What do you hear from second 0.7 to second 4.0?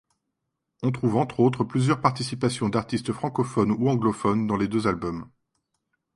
On trouve entre autres plusieurs participations d'artistes francophones ou